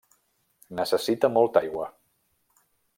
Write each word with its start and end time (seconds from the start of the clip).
Necessita 0.79 1.31
molta 1.37 1.65
aigua. 1.65 1.91